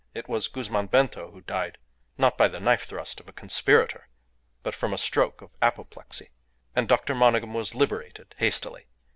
It 0.15 0.27
was 0.27 0.47
Guzman 0.47 0.87
Bento 0.87 1.29
who 1.29 1.41
died, 1.41 1.77
not 2.17 2.35
by 2.35 2.47
the 2.47 2.59
knife 2.59 2.85
thrust 2.85 3.19
of 3.19 3.29
a 3.29 3.31
conspirator, 3.31 4.09
but 4.63 4.73
from 4.73 4.93
a 4.95 4.97
stroke 4.97 5.43
of 5.43 5.51
apoplexy, 5.61 6.31
and 6.75 6.87
Dr. 6.87 7.13
Monygham 7.13 7.53
was 7.53 7.75
liberated 7.75 8.33
hastily. 8.39 8.87